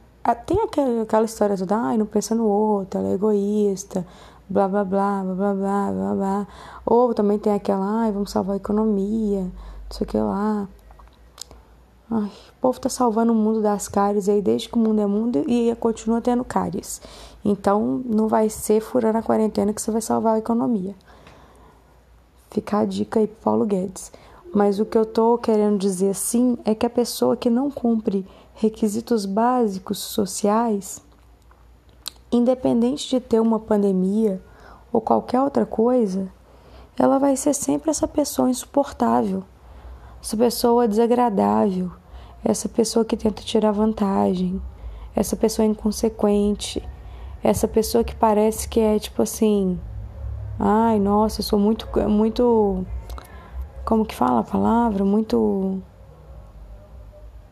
tem 0.44 0.58
aquela 1.02 1.24
história 1.24 1.56
toda, 1.56 1.76
ai, 1.76 1.96
não 1.96 2.06
pensa 2.06 2.34
no 2.34 2.46
outro, 2.46 2.98
ela 2.98 3.10
é 3.10 3.12
egoísta, 3.12 4.06
blá 4.48 4.66
blá 4.66 4.84
blá, 4.84 5.22
blá 5.22 5.34
blá 5.34 5.54
blá, 5.54 5.92
blá 5.92 6.14
blá. 6.14 6.46
Ou 6.84 7.14
também 7.14 7.38
tem 7.38 7.52
aquela, 7.52 8.02
ai, 8.02 8.10
vamos 8.10 8.30
salvar 8.30 8.54
a 8.54 8.56
economia, 8.56 9.42
não 9.42 9.50
sei 9.90 10.04
o 10.04 10.10
que 10.10 10.18
lá. 10.18 10.68
Ai, 12.10 12.26
o 12.26 12.60
povo 12.60 12.80
tá 12.80 12.88
salvando 12.88 13.32
o 13.32 13.36
mundo 13.36 13.62
das 13.62 13.86
cáries 13.86 14.28
aí 14.28 14.42
desde 14.42 14.68
que 14.68 14.74
o 14.74 14.78
mundo 14.78 15.00
é 15.00 15.06
mundo 15.06 15.44
e 15.46 15.74
continua 15.76 16.20
tendo 16.20 16.44
cáries. 16.44 17.00
Então 17.44 18.02
não 18.04 18.26
vai 18.26 18.50
ser 18.50 18.80
furando 18.80 19.18
a 19.18 19.22
quarentena 19.22 19.72
que 19.72 19.80
você 19.80 19.92
vai 19.92 20.00
salvar 20.00 20.34
a 20.34 20.38
economia. 20.38 20.94
Fica 22.50 22.78
a 22.78 22.84
dica 22.84 23.20
aí 23.20 23.28
pro 23.28 23.42
Paulo 23.42 23.64
Guedes. 23.64 24.10
Mas 24.52 24.80
o 24.80 24.84
que 24.84 24.98
eu 24.98 25.06
tô 25.06 25.38
querendo 25.38 25.78
dizer 25.78 26.10
assim 26.10 26.58
é 26.64 26.74
que 26.74 26.84
a 26.84 26.90
pessoa 26.90 27.36
que 27.36 27.48
não 27.48 27.70
cumpre 27.70 28.26
requisitos 28.54 29.24
básicos 29.24 29.98
sociais, 29.98 31.00
independente 32.32 33.08
de 33.08 33.20
ter 33.20 33.38
uma 33.38 33.60
pandemia 33.60 34.42
ou 34.92 35.00
qualquer 35.00 35.40
outra 35.40 35.64
coisa, 35.64 36.28
ela 36.98 37.18
vai 37.18 37.36
ser 37.36 37.54
sempre 37.54 37.90
essa 37.90 38.08
pessoa 38.08 38.50
insuportável, 38.50 39.44
essa 40.20 40.36
pessoa 40.36 40.88
desagradável, 40.88 41.92
essa 42.44 42.68
pessoa 42.68 43.04
que 43.04 43.16
tenta 43.16 43.42
tirar 43.42 43.72
vantagem, 43.72 44.60
essa 45.14 45.36
pessoa 45.36 45.66
inconsequente, 45.66 46.82
essa 47.42 47.68
pessoa 47.68 48.04
que 48.04 48.14
parece 48.14 48.68
que 48.68 48.80
é 48.80 48.98
tipo 48.98 49.22
assim, 49.22 49.78
ai, 50.58 50.98
nossa, 50.98 51.40
eu 51.40 51.44
sou 51.44 51.58
muito 51.58 51.86
muito 52.08 52.84
como 53.84 54.04
que 54.04 54.14
fala 54.14 54.40
a 54.40 54.44
palavra, 54.44 55.04
muito 55.04 55.82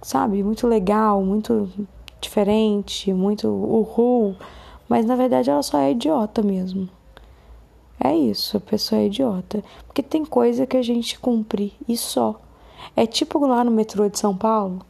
sabe, 0.01 0.43
muito 0.43 0.67
legal, 0.67 1.23
muito 1.23 1.69
diferente, 2.21 3.13
muito 3.13 3.49
uhul, 3.49 4.37
mas 4.89 5.05
na 5.05 5.17
verdade 5.17 5.51
ela 5.51 5.63
só 5.63 5.79
é 5.79 5.93
idiota 5.93 6.43
mesmo. 6.43 6.89
É 8.03 8.15
isso, 8.15 8.57
a 8.57 8.61
pessoa 8.61 9.01
é 9.01 9.07
idiota. 9.07 9.63
Porque 9.87 10.03
tem 10.03 10.25
coisa 10.25 10.67
que 10.67 10.77
a 10.77 10.83
gente 10.83 11.19
cumpre 11.19 11.73
e 11.89 11.97
só. 11.97 12.41
É 12.97 13.07
tipo 13.07 13.39
lá 13.47 13.63
no 13.63 13.71
metrô 13.71 14.09
de 14.09 14.19
São 14.19 14.37
Paulo, 14.37 14.81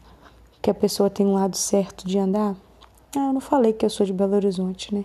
que 0.60 0.70
a 0.70 0.74
pessoa 0.74 1.10
tem 1.10 1.26
um 1.26 1.34
lado 1.34 1.56
certo 1.56 2.06
de 2.06 2.18
andar. 2.18 2.56
Ah, 3.16 3.26
eu 3.26 3.32
não 3.32 3.40
falei 3.40 3.72
que 3.72 3.84
eu 3.84 3.90
sou 3.90 4.04
de 4.04 4.12
Belo 4.12 4.34
Horizonte, 4.34 4.94
né? 4.94 5.04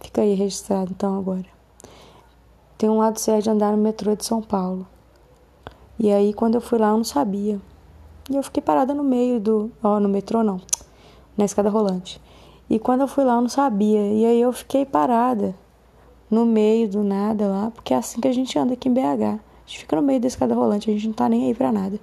Fica 0.00 0.22
aí 0.22 0.34
registrado 0.34 0.92
então 0.92 1.18
agora. 1.18 1.46
Tem 2.76 2.90
um 2.90 2.98
lado 2.98 3.18
certo 3.18 3.44
de 3.44 3.50
andar 3.50 3.72
no 3.72 3.82
metrô 3.82 4.14
de 4.16 4.24
São 4.24 4.42
Paulo. 4.42 4.86
E 5.98 6.10
aí 6.10 6.32
quando 6.32 6.56
eu 6.56 6.60
fui 6.60 6.78
lá 6.78 6.88
eu 6.88 6.96
não 6.96 7.04
sabia. 7.04 7.60
E 8.30 8.36
eu 8.36 8.42
fiquei 8.42 8.62
parada 8.62 8.94
no 8.94 9.04
meio 9.04 9.40
do. 9.40 9.70
Ó, 9.82 9.96
oh, 9.96 10.00
no 10.00 10.08
metrô 10.08 10.42
não. 10.42 10.60
Na 11.36 11.44
escada 11.44 11.70
rolante. 11.70 12.20
E 12.68 12.78
quando 12.78 13.02
eu 13.02 13.08
fui 13.08 13.24
lá 13.24 13.34
eu 13.34 13.40
não 13.40 13.48
sabia. 13.48 14.00
E 14.12 14.26
aí 14.26 14.40
eu 14.40 14.52
fiquei 14.52 14.84
parada 14.84 15.54
no 16.30 16.46
meio 16.46 16.88
do 16.88 17.04
nada 17.04 17.46
lá, 17.46 17.70
porque 17.70 17.92
é 17.92 17.96
assim 17.98 18.20
que 18.20 18.26
a 18.26 18.32
gente 18.32 18.58
anda 18.58 18.72
aqui 18.72 18.88
em 18.88 18.94
BH. 18.94 19.38
A 19.64 19.68
gente 19.68 19.78
fica 19.80 19.96
no 19.96 20.02
meio 20.02 20.20
da 20.20 20.26
escada 20.26 20.54
rolante, 20.54 20.90
a 20.90 20.92
gente 20.92 21.06
não 21.06 21.14
tá 21.14 21.28
nem 21.28 21.46
aí 21.46 21.54
pra 21.54 21.72
nada. 21.72 21.98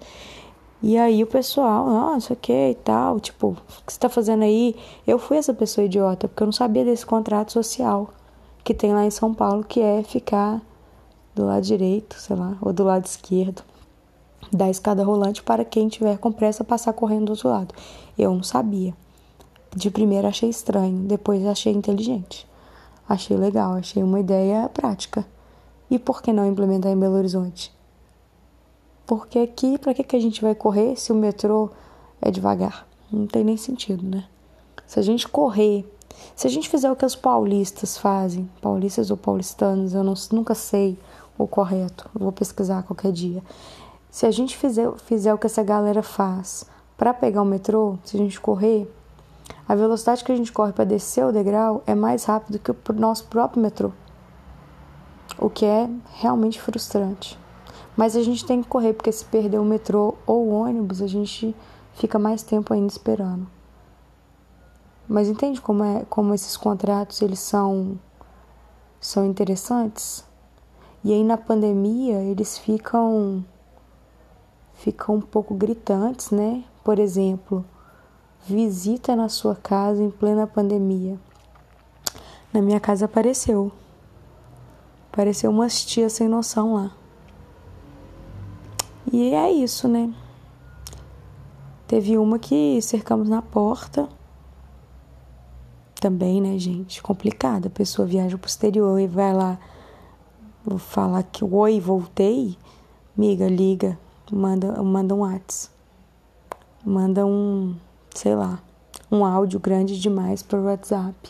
E 0.82 0.98
aí 0.98 1.22
o 1.24 1.28
pessoal, 1.28 1.86
nossa, 1.88 2.34
o 2.34 2.36
que 2.36 2.72
e 2.72 2.76
tal, 2.76 3.20
tipo, 3.20 3.50
o 3.50 3.86
que 3.86 3.92
você 3.92 4.00
tá 4.00 4.08
fazendo 4.08 4.44
aí? 4.44 4.76
Eu 5.06 5.20
fui 5.20 5.38
essa 5.38 5.54
pessoa 5.54 5.86
idiota, 5.86 6.28
porque 6.28 6.42
eu 6.42 6.48
não 6.48 6.54
sabia 6.54 6.86
desse 6.86 7.06
contrato 7.06 7.52
social 7.52 8.10
que 8.64 8.74
tem 8.74 8.94
lá 8.94 9.06
em 9.06 9.12
São 9.12 9.34
Paulo, 9.34 9.64
que 9.64 9.82
é 9.82 10.04
ficar 10.04 10.62
do 11.36 11.46
lado 11.46 11.64
direito, 11.64 12.16
sei 12.16 12.36
lá, 12.36 12.58
ou 12.62 12.72
do 12.72 12.84
lado 12.84 13.06
esquerdo 13.06 13.64
da 14.52 14.70
escada 14.70 15.04
rolante 15.04 15.44
para 15.44 15.66
quem 15.66 15.88
tiver 15.88 16.18
com 16.18 16.32
pressa 16.32 16.64
passar 16.64 16.94
correndo 16.94 17.26
do 17.26 17.32
outro 17.32 17.50
lado. 17.50 17.74
Eu 18.18 18.34
não 18.34 18.44
sabia. 18.44 18.94
De 19.76 19.92
primeira 19.92 20.30
achei 20.30 20.50
estranho, 20.50 21.04
depois 21.08 21.46
achei 21.46 21.74
inteligente. 21.74 22.48
Achei 23.08 23.38
legal, 23.38 23.74
achei 23.74 24.02
uma 24.02 24.20
ideia 24.20 24.70
prática. 24.70 25.26
E 25.90 25.98
por 25.98 26.22
que 26.22 26.32
não 26.32 26.46
implementar 26.46 26.92
em 26.92 27.00
Belo 27.00 27.16
Horizonte? 27.16 27.74
Porque 29.08 29.40
aqui, 29.40 29.78
para 29.78 29.94
que, 29.94 30.04
que 30.04 30.16
a 30.16 30.20
gente 30.20 30.42
vai 30.42 30.54
correr 30.54 30.96
se 30.96 31.12
o 31.12 31.16
metrô 31.16 31.72
é 32.22 32.30
devagar? 32.30 32.88
Não 33.12 33.26
tem 33.26 33.44
nem 33.44 33.58
sentido, 33.58 34.06
né? 34.06 34.26
Se 34.86 35.00
a 35.00 35.02
gente 35.02 35.28
correr, 35.28 35.84
se 36.36 36.46
a 36.46 36.50
gente 36.50 36.70
fizer 36.70 36.92
o 36.92 36.96
que 36.96 37.06
os 37.06 37.16
paulistas 37.16 37.98
fazem, 37.98 38.50
paulistas 38.62 39.10
ou 39.10 39.18
paulistanos, 39.18 39.94
eu 39.94 40.04
não, 40.04 40.14
nunca 40.32 40.54
sei 40.54 40.98
o 41.38 41.48
correto, 41.48 42.10
vou 42.14 42.32
pesquisar 42.32 42.84
qualquer 42.84 43.12
dia. 43.12 43.42
Se 44.12 44.26
a 44.26 44.32
gente 44.32 44.56
fizer, 44.58 44.92
fizer 44.98 45.34
o 45.34 45.38
que 45.38 45.48
essa 45.48 45.64
galera 45.64 46.04
faz 46.04 46.66
para 46.98 47.14
pegar 47.14 47.42
o 47.42 47.46
metrô, 47.46 47.98
se 48.04 48.16
a 48.16 48.20
gente 48.20 48.40
correr, 48.40 48.88
a 49.68 49.74
velocidade 49.74 50.24
que 50.24 50.32
a 50.32 50.36
gente 50.36 50.52
corre 50.52 50.74
para 50.74 50.84
descer 50.84 51.26
o 51.26 51.32
degrau 51.32 51.84
é 51.88 51.96
mais 51.96 52.26
rápido 52.26 52.60
que 52.60 52.72
o 52.72 52.94
nosso 52.94 53.26
próprio 53.26 53.62
metrô. 53.62 53.92
O 55.40 55.50
que 55.50 55.66
é 55.66 55.90
realmente 56.16 56.62
frustrante. 56.62 57.40
Mas 57.96 58.16
a 58.16 58.22
gente 58.22 58.46
tem 58.46 58.62
que 58.62 58.68
correr, 58.68 58.94
porque 58.94 59.12
se 59.12 59.24
perder 59.24 59.60
o 59.60 59.66
metrô 59.66 60.16
ou 60.26 60.48
o 60.48 60.52
ônibus, 60.52 61.02
a 61.02 61.08
gente 61.08 61.56
fica 61.94 62.20
mais 62.20 62.44
tempo 62.44 62.74
ainda 62.74 62.88
esperando. 62.88 63.48
Mas 65.08 65.28
entende 65.28 65.60
como 65.60 65.84
é 65.84 66.06
como 66.10 66.34
esses 66.34 66.56
contratos 66.56 67.22
eles 67.22 67.40
são 67.40 68.00
são 69.00 69.26
interessantes? 69.26 70.24
E 71.04 71.12
aí 71.12 71.24
na 71.24 71.36
pandemia 71.36 72.22
eles 72.22 72.58
ficam 72.58 73.44
ficam 74.76 75.16
um 75.16 75.22
pouco 75.22 75.54
gritantes, 75.56 76.32
né? 76.32 76.64
Por 76.84 77.00
exemplo, 77.00 77.66
visita 78.46 79.16
na 79.16 79.30
sua 79.30 79.56
casa 79.56 80.02
em 80.04 80.12
plena 80.12 80.46
pandemia. 80.46 81.18
Na 82.54 82.62
minha 82.62 82.80
casa 82.80 83.06
apareceu. 83.06 83.72
Apareceu 85.20 85.52
umas 85.52 85.84
tias 85.84 86.14
sem 86.14 86.30
noção 86.30 86.76
lá. 86.76 86.96
E 89.12 89.34
é 89.34 89.52
isso, 89.52 89.86
né? 89.86 90.14
Teve 91.86 92.18
uma 92.18 92.40
que 92.40 92.82
cercamos 92.82 93.28
na 93.28 93.42
porta. 93.42 94.08
Também, 96.00 96.40
né, 96.40 96.58
gente? 96.58 97.04
Complicada. 97.04 97.68
A 97.68 97.70
pessoa 97.70 98.08
viaja 98.08 98.38
pro 98.38 98.48
exterior 98.48 98.98
e 98.98 99.08
vai 99.08 99.34
lá 99.34 99.60
falar 100.78 101.24
que 101.24 101.44
oi, 101.44 101.82
voltei. 101.82 102.58
Miga, 103.18 103.50
liga, 103.50 104.00
manda, 104.32 104.82
manda 104.82 105.14
um 105.14 105.20
WhatsApp. 105.20 105.76
Manda 106.86 107.26
um 107.26 107.76
sei 108.16 108.36
lá, 108.36 108.64
um 109.12 109.26
áudio 109.26 109.60
grande 109.60 110.00
demais 110.00 110.42
para 110.42 110.58
o 110.58 110.64
WhatsApp. 110.64 111.30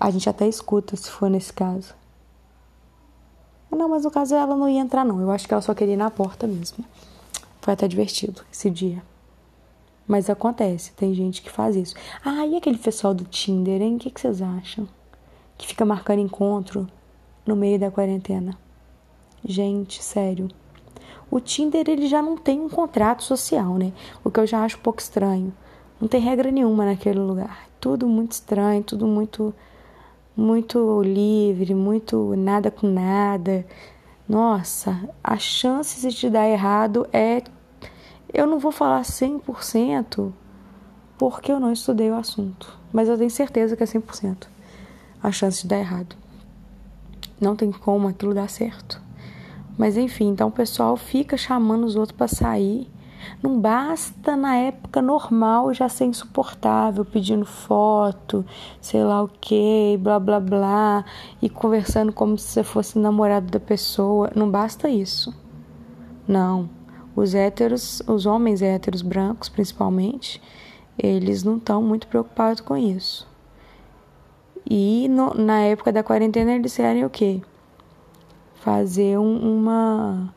A 0.00 0.10
gente 0.10 0.28
até 0.28 0.48
escuta 0.48 0.96
se 0.96 1.08
for 1.08 1.30
nesse 1.30 1.52
caso. 1.52 1.99
Não, 3.80 3.88
mas 3.88 4.04
no 4.04 4.10
caso 4.10 4.34
ela 4.34 4.54
não 4.54 4.68
ia 4.68 4.78
entrar, 4.78 5.06
não. 5.06 5.22
Eu 5.22 5.30
acho 5.30 5.48
que 5.48 5.54
ela 5.54 5.62
só 5.62 5.72
queria 5.72 5.94
ir 5.94 5.96
na 5.96 6.10
porta 6.10 6.46
mesmo. 6.46 6.84
Foi 7.62 7.72
até 7.72 7.88
divertido 7.88 8.42
esse 8.52 8.68
dia. 8.68 9.02
Mas 10.06 10.28
acontece, 10.28 10.92
tem 10.92 11.14
gente 11.14 11.40
que 11.40 11.50
faz 11.50 11.74
isso. 11.74 11.94
Ah, 12.22 12.46
e 12.46 12.56
aquele 12.56 12.76
pessoal 12.76 13.14
do 13.14 13.24
Tinder, 13.24 13.80
hein? 13.80 13.96
O 13.96 13.98
que, 13.98 14.10
que 14.10 14.20
vocês 14.20 14.42
acham? 14.42 14.86
Que 15.56 15.66
fica 15.66 15.82
marcando 15.86 16.18
encontro 16.18 16.86
no 17.46 17.56
meio 17.56 17.80
da 17.80 17.90
quarentena. 17.90 18.54
Gente, 19.42 20.04
sério. 20.04 20.48
O 21.30 21.40
Tinder 21.40 21.88
ele 21.88 22.06
já 22.06 22.20
não 22.20 22.36
tem 22.36 22.60
um 22.60 22.68
contrato 22.68 23.22
social, 23.22 23.78
né? 23.78 23.94
O 24.22 24.30
que 24.30 24.40
eu 24.40 24.46
já 24.46 24.62
acho 24.62 24.76
um 24.76 24.82
pouco 24.82 25.00
estranho. 25.00 25.54
Não 25.98 26.06
tem 26.06 26.20
regra 26.20 26.50
nenhuma 26.50 26.84
naquele 26.84 27.18
lugar. 27.18 27.66
Tudo 27.80 28.06
muito 28.06 28.32
estranho, 28.32 28.84
tudo 28.84 29.06
muito 29.06 29.54
muito 30.40 31.02
livre, 31.02 31.74
muito 31.74 32.34
nada 32.34 32.70
com 32.70 32.86
nada. 32.86 33.66
Nossa, 34.26 34.98
as 35.22 35.42
chances 35.42 36.14
de 36.14 36.30
dar 36.30 36.48
errado 36.48 37.06
é 37.12 37.42
eu 38.32 38.46
não 38.46 38.58
vou 38.58 38.72
falar 38.72 39.02
100% 39.02 40.32
porque 41.18 41.52
eu 41.52 41.60
não 41.60 41.72
estudei 41.72 42.10
o 42.10 42.14
assunto, 42.14 42.78
mas 42.92 43.08
eu 43.08 43.18
tenho 43.18 43.30
certeza 43.30 43.76
que 43.76 43.82
é 43.82 43.86
100% 43.86 44.48
a 45.22 45.30
chance 45.30 45.62
de 45.62 45.68
dar 45.68 45.78
errado. 45.78 46.16
Não 47.38 47.54
tem 47.54 47.70
como 47.70 48.08
aquilo 48.08 48.32
dar 48.32 48.48
certo. 48.48 49.00
Mas 49.76 49.96
enfim, 49.96 50.28
então 50.28 50.48
o 50.48 50.52
pessoal 50.52 50.96
fica 50.96 51.36
chamando 51.36 51.84
os 51.84 51.96
outros 51.96 52.16
para 52.16 52.28
sair 52.28 52.88
não 53.42 53.60
basta 53.60 54.36
na 54.36 54.56
época 54.56 55.00
normal 55.00 55.72
já 55.72 55.88
ser 55.88 56.04
insuportável, 56.04 57.04
pedindo 57.04 57.44
foto, 57.44 58.44
sei 58.80 59.02
lá 59.02 59.22
o 59.22 59.28
que, 59.28 59.98
blá 60.00 60.18
blá 60.18 60.40
blá, 60.40 61.04
e 61.40 61.48
conversando 61.48 62.12
como 62.12 62.36
se 62.38 62.48
você 62.48 62.62
fosse 62.62 62.98
namorado 62.98 63.50
da 63.50 63.60
pessoa. 63.60 64.30
Não 64.34 64.50
basta 64.50 64.88
isso. 64.88 65.34
Não. 66.26 66.68
Os 67.14 67.34
héteros, 67.34 68.02
os 68.06 68.26
homens 68.26 68.62
héteros 68.62 69.02
brancos 69.02 69.48
principalmente, 69.48 70.40
eles 70.98 71.42
não 71.42 71.56
estão 71.56 71.82
muito 71.82 72.06
preocupados 72.06 72.60
com 72.60 72.76
isso. 72.76 73.28
E 74.68 75.08
no, 75.08 75.34
na 75.34 75.60
época 75.60 75.92
da 75.92 76.02
quarentena 76.02 76.52
eles 76.52 76.76
querem 76.76 77.04
o 77.04 77.10
quê? 77.10 77.40
Fazer 78.56 79.18
um, 79.18 79.58
uma 79.58 80.32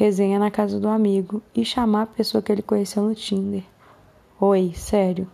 resenha 0.00 0.38
na 0.38 0.50
casa 0.50 0.80
do 0.80 0.88
amigo 0.88 1.42
e 1.54 1.62
chamar 1.62 2.02
a 2.02 2.06
pessoa 2.06 2.40
que 2.40 2.50
ele 2.50 2.62
conheceu 2.62 3.02
no 3.02 3.14
Tinder. 3.14 3.62
Oi, 4.40 4.72
sério. 4.74 5.30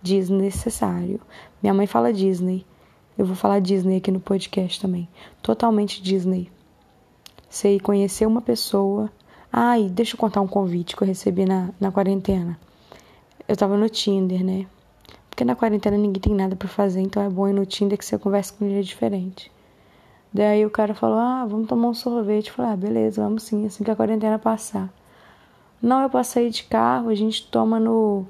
Desnecessário. 0.00 1.20
Minha 1.60 1.74
mãe 1.74 1.84
fala 1.84 2.12
Disney. 2.12 2.64
Eu 3.18 3.26
vou 3.26 3.34
falar 3.34 3.58
Disney 3.58 3.96
aqui 3.96 4.12
no 4.12 4.20
podcast 4.20 4.80
também. 4.80 5.08
Totalmente 5.42 6.00
Disney. 6.00 6.48
Você 7.50 7.80
conhecer 7.80 8.24
uma 8.24 8.40
pessoa. 8.40 9.10
Ai, 9.52 9.88
deixa 9.88 10.14
eu 10.14 10.20
contar 10.20 10.42
um 10.42 10.46
convite 10.46 10.94
que 10.94 11.02
eu 11.02 11.08
recebi 11.08 11.44
na, 11.44 11.70
na 11.80 11.90
quarentena. 11.90 12.56
Eu 13.48 13.56
tava 13.56 13.76
no 13.76 13.88
Tinder, 13.88 14.44
né? 14.44 14.66
Porque 15.28 15.44
na 15.44 15.56
quarentena 15.56 15.98
ninguém 15.98 16.20
tem 16.20 16.34
nada 16.34 16.54
para 16.54 16.68
fazer, 16.68 17.00
então 17.00 17.20
é 17.20 17.28
bom 17.28 17.48
ir 17.48 17.52
no 17.52 17.66
Tinder 17.66 17.98
que 17.98 18.04
você 18.04 18.16
conversa 18.16 18.54
com 18.56 18.68
gente 18.68 18.86
diferente. 18.86 19.50
Daí 20.32 20.64
o 20.64 20.70
cara 20.70 20.94
falou: 20.94 21.18
Ah, 21.18 21.46
vamos 21.46 21.68
tomar 21.68 21.88
um 21.88 21.94
sorvete. 21.94 22.48
Eu 22.48 22.54
falei: 22.54 22.72
Ah, 22.72 22.76
beleza, 22.76 23.22
vamos 23.22 23.42
sim, 23.44 23.66
assim 23.66 23.84
que 23.84 23.90
a 23.90 23.96
quarentena 23.96 24.38
passar. 24.38 24.92
Não, 25.80 26.02
eu 26.02 26.10
passei 26.10 26.50
de 26.50 26.64
carro, 26.64 27.08
a 27.08 27.14
gente 27.14 27.46
toma 27.50 27.78
no 27.78 28.26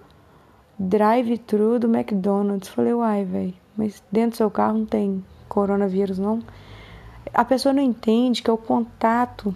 drive-thru 0.78 1.78
do 1.78 1.88
McDonald's. 1.88 2.68
Falei: 2.68 2.94
Uai, 2.94 3.24
velho, 3.24 3.54
mas 3.76 4.02
dentro 4.12 4.30
do 4.30 4.36
seu 4.36 4.50
carro 4.50 4.78
não 4.78 4.86
tem 4.86 5.24
coronavírus, 5.48 6.18
não? 6.18 6.40
A 7.34 7.44
pessoa 7.44 7.72
não 7.72 7.82
entende 7.82 8.42
que 8.42 8.50
é 8.50 8.52
o 8.52 8.58
contato, 8.58 9.54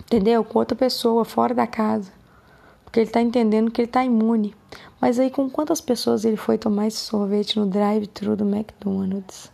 entendeu? 0.00 0.44
Com 0.44 0.58
outra 0.58 0.76
pessoa, 0.76 1.24
fora 1.24 1.54
da 1.54 1.66
casa. 1.66 2.12
Porque 2.84 3.00
ele 3.00 3.10
tá 3.10 3.20
entendendo 3.20 3.70
que 3.70 3.80
ele 3.80 3.88
tá 3.88 4.04
imune. 4.04 4.54
Mas 5.00 5.18
aí, 5.18 5.30
com 5.30 5.48
quantas 5.48 5.80
pessoas 5.80 6.24
ele 6.24 6.36
foi 6.36 6.58
tomar 6.58 6.86
esse 6.86 6.98
sorvete 6.98 7.58
no 7.58 7.66
drive-thru 7.66 8.36
do 8.36 8.44
McDonald's? 8.44 9.53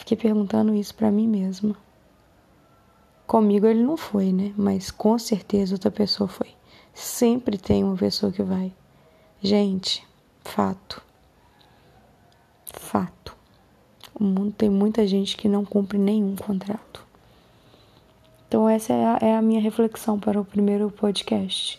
Fiquei 0.00 0.16
perguntando 0.16 0.74
isso 0.74 0.94
para 0.94 1.10
mim 1.10 1.28
mesma. 1.28 1.76
Comigo 3.26 3.66
ele 3.66 3.82
não 3.82 3.98
foi, 3.98 4.32
né? 4.32 4.50
Mas 4.56 4.90
com 4.90 5.18
certeza 5.18 5.74
outra 5.74 5.90
pessoa 5.90 6.26
foi. 6.26 6.48
Sempre 6.94 7.58
tem 7.58 7.84
uma 7.84 7.96
pessoa 7.96 8.32
que 8.32 8.42
vai. 8.42 8.72
Gente, 9.42 10.02
fato. 10.42 11.02
Fato. 12.64 13.36
O 14.18 14.24
mundo 14.24 14.54
tem 14.56 14.70
muita 14.70 15.06
gente 15.06 15.36
que 15.36 15.50
não 15.50 15.66
cumpre 15.66 15.98
nenhum 15.98 16.34
contrato. 16.34 17.06
Então, 18.48 18.66
essa 18.66 18.94
é 18.94 19.04
a, 19.04 19.18
é 19.20 19.36
a 19.36 19.42
minha 19.42 19.60
reflexão 19.60 20.18
para 20.18 20.40
o 20.40 20.44
primeiro 20.46 20.90
podcast. 20.90 21.78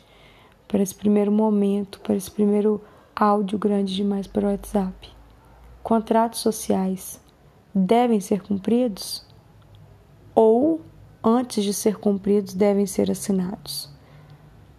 Para 0.68 0.84
esse 0.84 0.94
primeiro 0.94 1.32
momento, 1.32 2.00
para 2.02 2.16
esse 2.16 2.30
primeiro 2.30 2.80
áudio 3.16 3.58
grande 3.58 3.96
demais 3.96 4.28
para 4.28 4.46
o 4.46 4.52
WhatsApp. 4.52 5.10
Contratos 5.82 6.40
sociais 6.40 7.20
devem 7.74 8.20
ser 8.20 8.42
cumpridos 8.42 9.26
ou 10.36 10.82
antes 11.24 11.64
de 11.64 11.74
ser 11.74 11.98
cumpridos 11.98 12.54
devem 12.54 12.86
ser 12.86 13.10
assinados. 13.12 13.90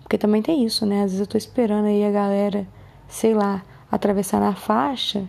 Porque 0.03 0.19
também 0.19 0.43
tem 0.43 0.65
isso, 0.65 0.85
né? 0.85 1.03
Às 1.03 1.13
vezes 1.13 1.21
eu 1.21 1.27
tô 1.27 1.39
esperando 1.39 1.87
aí 1.87 2.05
a 2.05 2.11
galera, 2.11 2.67
sei 3.09 3.35
lá, 3.35 3.63
atravessar 3.91 4.41
na 4.41 4.55
faixa, 4.55 5.25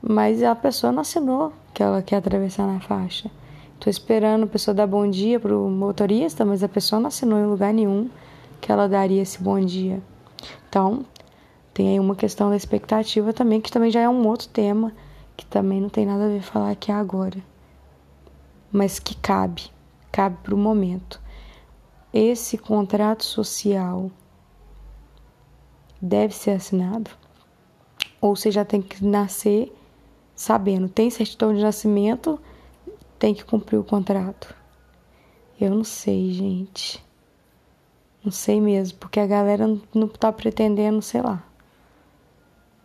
mas 0.00 0.42
a 0.42 0.54
pessoa 0.54 0.92
não 0.92 1.02
assinou 1.02 1.52
que 1.72 1.82
ela 1.82 2.02
quer 2.02 2.16
atravessar 2.16 2.66
na 2.66 2.80
faixa. 2.80 3.30
Tô 3.78 3.88
esperando 3.88 4.44
a 4.44 4.46
pessoa 4.46 4.74
dar 4.74 4.86
bom 4.86 5.08
dia 5.08 5.40
pro 5.40 5.68
motorista, 5.68 6.44
mas 6.44 6.62
a 6.62 6.68
pessoa 6.68 7.00
não 7.00 7.08
assinou 7.08 7.38
em 7.38 7.46
lugar 7.46 7.72
nenhum 7.72 8.08
que 8.60 8.70
ela 8.70 8.88
daria 8.88 9.22
esse 9.22 9.42
bom 9.42 9.58
dia. 9.58 10.00
Então, 10.68 11.04
tem 11.74 11.88
aí 11.88 12.00
uma 12.00 12.14
questão 12.14 12.50
da 12.50 12.56
expectativa 12.56 13.32
também, 13.32 13.60
que 13.60 13.70
também 13.70 13.90
já 13.90 14.00
é 14.00 14.08
um 14.08 14.26
outro 14.26 14.48
tema 14.48 14.92
que 15.42 15.46
também 15.46 15.80
não 15.80 15.88
tem 15.88 16.06
nada 16.06 16.26
a 16.26 16.28
ver 16.28 16.40
falar 16.40 16.70
aqui 16.70 16.92
agora, 16.92 17.42
mas 18.70 19.00
que 19.00 19.16
cabe, 19.16 19.70
cabe 20.12 20.36
para 20.42 20.54
o 20.54 20.58
momento. 20.58 21.20
Esse 22.14 22.56
contrato 22.56 23.24
social 23.24 24.10
deve 26.00 26.32
ser 26.32 26.52
assinado? 26.52 27.10
Ou 28.20 28.36
você 28.36 28.52
já 28.52 28.64
tem 28.64 28.80
que 28.80 29.04
nascer 29.04 29.74
sabendo, 30.34 30.88
tem 30.88 31.10
certidão 31.10 31.52
de 31.52 31.60
nascimento, 31.60 32.38
tem 33.18 33.34
que 33.34 33.44
cumprir 33.44 33.78
o 33.78 33.84
contrato. 33.84 34.54
Eu 35.60 35.70
não 35.70 35.84
sei, 35.84 36.32
gente. 36.32 37.04
Não 38.24 38.30
sei 38.30 38.60
mesmo, 38.60 38.98
porque 38.98 39.18
a 39.18 39.26
galera 39.26 39.66
não 39.92 40.06
tá 40.06 40.32
pretendendo, 40.32 41.02
sei 41.02 41.20
lá 41.20 41.51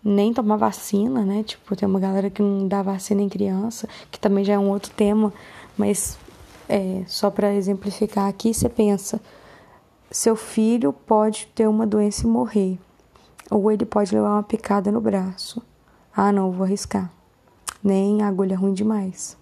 nem 0.08 0.34
tomar 0.34 0.56
vacina, 0.56 1.26
né? 1.26 1.43
Tipo, 1.43 1.76
tem 1.76 1.88
uma 1.88 2.00
galera 2.00 2.30
que 2.30 2.41
não 2.41 2.65
dá 2.65 2.82
vacina 2.82 3.22
em 3.22 3.28
criança, 3.28 3.89
que 4.10 4.17
também 4.17 4.46
já 4.46 4.54
é 4.54 4.60
um 4.60 4.70
outro 4.70 4.91
tema, 4.96 5.34
mas 5.78 6.17
é, 6.70 7.04
só 7.08 7.30
para 7.30 7.54
exemplificar 7.54 8.28
aqui, 8.28 8.54
você 8.54 8.70
pensa, 8.70 9.20
seu 10.10 10.38
filho 10.38 10.93
pode 10.93 11.48
ter 11.54 11.67
uma 11.67 11.86
doença 11.86 12.26
e 12.26 12.30
morrer, 12.30 12.80
ou 13.52 13.70
ele 13.70 13.86
pode 13.86 14.15
levar 14.15 14.30
uma 14.30 14.43
picada 14.43 14.89
no 14.91 15.02
braço. 15.02 15.62
Ah, 16.15 16.32
não, 16.32 16.52
vou 16.52 16.63
arriscar. 16.63 17.12
Nem 17.84 18.24
agulha 18.24 18.54
é 18.54 18.58
ruim 18.58 18.74
demais. 18.74 19.38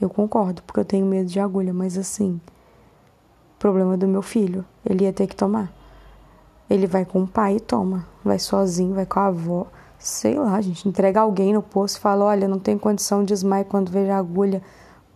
Eu 0.00 0.10
concordo, 0.10 0.60
porque 0.62 0.80
eu 0.80 0.84
tenho 0.84 1.06
medo 1.06 1.28
de 1.28 1.38
agulha, 1.38 1.72
mas 1.72 1.96
assim, 1.96 2.40
problema 3.60 3.96
do 3.96 4.08
meu 4.08 4.22
filho, 4.22 4.64
ele 4.84 5.04
ia 5.04 5.12
ter 5.12 5.28
que 5.28 5.36
tomar. 5.36 5.72
Ele 6.68 6.86
vai 6.86 7.04
com 7.04 7.22
o 7.22 7.28
pai 7.28 7.56
e 7.56 7.60
toma. 7.60 8.06
Vai 8.28 8.38
sozinho, 8.38 8.94
vai 8.94 9.06
com 9.06 9.20
a 9.20 9.28
avó. 9.28 9.66
Sei 9.98 10.38
lá, 10.38 10.60
gente. 10.60 10.86
Entrega 10.86 11.20
alguém 11.20 11.54
no 11.54 11.62
posto 11.62 11.96
e 11.96 12.00
fala: 12.00 12.26
olha, 12.26 12.46
não 12.46 12.58
tem 12.58 12.76
condição 12.76 13.20
de 13.20 13.28
desmaio 13.28 13.64
quando 13.64 13.90
vejo 13.90 14.12
a 14.12 14.18
agulha, 14.18 14.62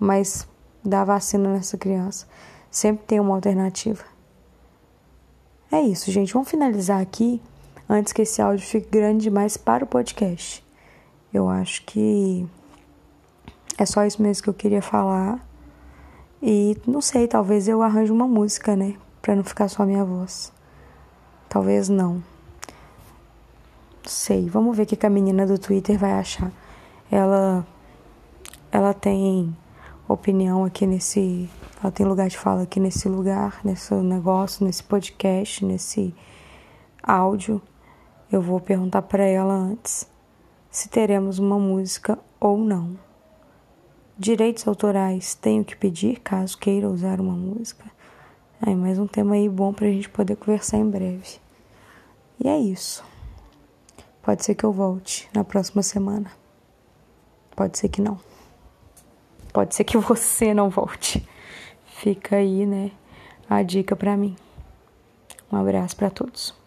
mas 0.00 0.48
dá 0.82 1.04
vacina 1.04 1.52
nessa 1.52 1.76
criança. 1.76 2.26
Sempre 2.70 3.04
tem 3.04 3.20
uma 3.20 3.34
alternativa. 3.34 4.02
É 5.70 5.82
isso, 5.82 6.10
gente. 6.10 6.32
Vamos 6.32 6.48
finalizar 6.48 7.02
aqui 7.02 7.38
antes 7.86 8.14
que 8.14 8.22
esse 8.22 8.40
áudio 8.40 8.66
fique 8.66 8.88
grande 8.90 9.24
demais 9.24 9.58
para 9.58 9.84
o 9.84 9.86
podcast. 9.86 10.64
Eu 11.34 11.50
acho 11.50 11.84
que 11.84 12.48
é 13.76 13.84
só 13.84 14.06
isso 14.06 14.22
mesmo 14.22 14.42
que 14.42 14.48
eu 14.48 14.54
queria 14.54 14.80
falar. 14.80 15.38
E 16.42 16.78
não 16.86 17.02
sei, 17.02 17.28
talvez 17.28 17.68
eu 17.68 17.82
arranje 17.82 18.10
uma 18.10 18.26
música, 18.26 18.74
né? 18.74 18.96
Pra 19.20 19.36
não 19.36 19.44
ficar 19.44 19.68
só 19.68 19.82
a 19.82 19.86
minha 19.86 20.04
voz. 20.04 20.50
Talvez 21.46 21.90
não. 21.90 22.31
Sei. 24.04 24.48
Vamos 24.48 24.76
ver 24.76 24.82
o 24.82 24.86
que 24.86 25.06
a 25.06 25.10
menina 25.10 25.46
do 25.46 25.58
Twitter 25.58 25.98
vai 25.98 26.12
achar. 26.12 26.50
Ela 27.10 27.66
ela 28.72 28.94
tem 28.94 29.54
opinião 30.08 30.64
aqui 30.64 30.86
nesse, 30.86 31.48
ela 31.82 31.92
tem 31.92 32.06
lugar 32.06 32.28
de 32.28 32.38
fala 32.38 32.62
aqui 32.62 32.80
nesse 32.80 33.06
lugar, 33.06 33.60
nesse 33.62 33.94
negócio, 33.94 34.64
nesse 34.64 34.82
podcast, 34.82 35.62
nesse 35.62 36.14
áudio. 37.02 37.60
Eu 38.30 38.40
vou 38.40 38.58
perguntar 38.58 39.02
para 39.02 39.24
ela 39.24 39.52
antes 39.52 40.08
se 40.70 40.88
teremos 40.88 41.38
uma 41.38 41.58
música 41.58 42.18
ou 42.40 42.56
não. 42.56 42.98
Direitos 44.18 44.66
autorais 44.66 45.34
tenho 45.34 45.64
que 45.64 45.76
pedir 45.76 46.20
caso 46.20 46.56
queira 46.56 46.88
usar 46.88 47.20
uma 47.20 47.34
música. 47.34 47.84
Aí, 48.60 48.74
mais 48.74 48.98
um 48.98 49.06
tema 49.06 49.34
aí 49.34 49.48
bom 49.48 49.72
pra 49.72 49.88
gente 49.88 50.08
poder 50.08 50.36
conversar 50.36 50.78
em 50.78 50.88
breve. 50.88 51.40
E 52.42 52.48
é 52.48 52.58
isso. 52.58 53.04
Pode 54.22 54.44
ser 54.44 54.54
que 54.54 54.64
eu 54.64 54.72
volte 54.72 55.28
na 55.34 55.42
próxima 55.42 55.82
semana. 55.82 56.30
Pode 57.56 57.76
ser 57.76 57.88
que 57.88 58.00
não. 58.00 58.18
Pode 59.52 59.74
ser 59.74 59.84
que 59.84 59.98
você 59.98 60.54
não 60.54 60.70
volte. 60.70 61.26
Fica 61.86 62.36
aí, 62.36 62.64
né, 62.64 62.90
a 63.48 63.62
dica 63.62 63.94
para 63.94 64.16
mim. 64.16 64.36
Um 65.50 65.56
abraço 65.56 65.96
para 65.96 66.08
todos. 66.08 66.61